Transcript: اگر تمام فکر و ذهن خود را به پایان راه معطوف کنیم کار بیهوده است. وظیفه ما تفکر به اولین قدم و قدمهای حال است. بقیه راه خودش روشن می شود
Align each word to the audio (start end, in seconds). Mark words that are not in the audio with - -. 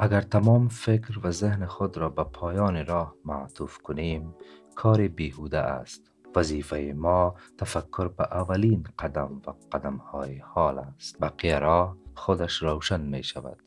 اگر 0.00 0.20
تمام 0.20 0.68
فکر 0.68 1.20
و 1.22 1.30
ذهن 1.30 1.66
خود 1.66 1.96
را 1.96 2.08
به 2.08 2.24
پایان 2.24 2.86
راه 2.86 3.14
معطوف 3.24 3.78
کنیم 3.78 4.34
کار 4.74 5.08
بیهوده 5.08 5.58
است. 5.58 6.12
وظیفه 6.36 6.94
ما 6.96 7.34
تفکر 7.58 8.08
به 8.08 8.24
اولین 8.24 8.86
قدم 8.98 9.42
و 9.46 9.50
قدمهای 9.72 10.38
حال 10.38 10.78
است. 10.78 11.20
بقیه 11.20 11.58
راه 11.58 11.96
خودش 12.14 12.62
روشن 12.62 13.00
می 13.00 13.22
شود 13.22 13.62